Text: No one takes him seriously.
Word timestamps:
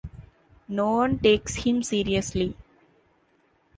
No 0.67 0.93
one 0.95 1.19
takes 1.19 1.57
him 1.57 1.83
seriously. 1.83 2.55